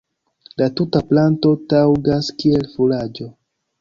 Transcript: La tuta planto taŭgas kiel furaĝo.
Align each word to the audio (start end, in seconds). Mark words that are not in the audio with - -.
La 0.61 0.69
tuta 0.79 1.01
planto 1.11 1.53
taŭgas 1.73 2.31
kiel 2.41 2.67
furaĝo. 2.73 3.29